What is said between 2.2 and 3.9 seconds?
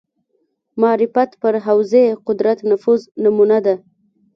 قدرت نفوذ نمونه ده